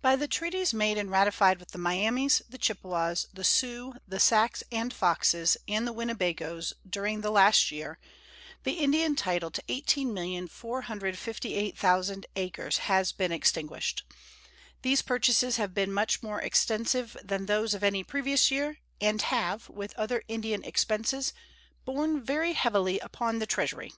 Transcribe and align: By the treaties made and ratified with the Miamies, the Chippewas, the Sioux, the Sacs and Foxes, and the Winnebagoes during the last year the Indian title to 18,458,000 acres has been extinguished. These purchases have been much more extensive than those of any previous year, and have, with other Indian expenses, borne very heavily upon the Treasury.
By 0.00 0.14
the 0.14 0.28
treaties 0.28 0.72
made 0.72 0.96
and 0.96 1.10
ratified 1.10 1.58
with 1.58 1.72
the 1.72 1.78
Miamies, 1.78 2.40
the 2.48 2.56
Chippewas, 2.56 3.26
the 3.34 3.42
Sioux, 3.42 3.94
the 4.06 4.20
Sacs 4.20 4.62
and 4.70 4.94
Foxes, 4.94 5.56
and 5.66 5.84
the 5.88 5.92
Winnebagoes 5.92 6.74
during 6.88 7.20
the 7.20 7.32
last 7.32 7.72
year 7.72 7.98
the 8.62 8.74
Indian 8.74 9.16
title 9.16 9.50
to 9.50 9.60
18,458,000 9.62 12.24
acres 12.36 12.78
has 12.78 13.10
been 13.10 13.32
extinguished. 13.32 14.04
These 14.82 15.02
purchases 15.02 15.56
have 15.56 15.74
been 15.74 15.92
much 15.92 16.22
more 16.22 16.40
extensive 16.40 17.16
than 17.24 17.46
those 17.46 17.74
of 17.74 17.82
any 17.82 18.04
previous 18.04 18.52
year, 18.52 18.78
and 19.00 19.20
have, 19.20 19.68
with 19.68 19.96
other 19.98 20.22
Indian 20.28 20.62
expenses, 20.62 21.32
borne 21.84 22.22
very 22.22 22.52
heavily 22.52 23.00
upon 23.00 23.40
the 23.40 23.46
Treasury. 23.46 23.92